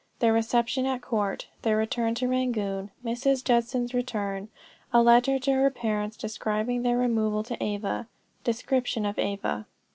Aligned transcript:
THEIR 0.17 0.33
RECEPTION 0.33 0.87
AT 0.87 1.03
COURT. 1.03 1.45
THEIR 1.61 1.77
RETURN 1.77 2.15
TO 2.15 2.27
RANGOON. 2.27 2.89
MRS. 3.05 3.43
JUDSON'S 3.43 3.93
RETURN. 3.93 4.49
A 4.91 4.99
LETTER 5.03 5.37
TO 5.37 5.51
HER 5.51 5.69
PARENTS 5.69 6.17
DESCRIBING 6.17 6.81
THEIR 6.81 6.97
REMOVAL 6.97 7.43
TO 7.43 7.63
AVA. 7.63 8.07
DESCRIPTION 8.43 9.05
OF 9.05 9.19
AVA. 9.19 9.67